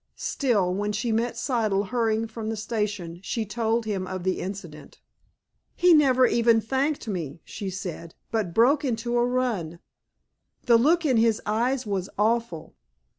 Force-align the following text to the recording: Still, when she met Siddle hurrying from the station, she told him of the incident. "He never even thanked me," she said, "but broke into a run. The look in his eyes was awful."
Still, 0.15 0.73
when 0.73 0.93
she 0.93 1.11
met 1.11 1.35
Siddle 1.35 1.89
hurrying 1.89 2.25
from 2.25 2.49
the 2.49 2.57
station, 2.57 3.19
she 3.21 3.45
told 3.45 3.85
him 3.85 4.07
of 4.07 4.23
the 4.23 4.39
incident. 4.39 4.99
"He 5.75 5.93
never 5.93 6.25
even 6.25 6.59
thanked 6.59 7.07
me," 7.07 7.39
she 7.45 7.69
said, 7.69 8.15
"but 8.31 8.51
broke 8.51 8.83
into 8.83 9.15
a 9.15 9.23
run. 9.23 9.77
The 10.65 10.77
look 10.79 11.05
in 11.05 11.17
his 11.17 11.39
eyes 11.45 11.85
was 11.85 12.09
awful." 12.17 12.73